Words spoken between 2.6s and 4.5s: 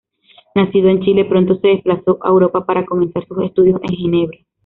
para comenzar sus estudios en Ginebra.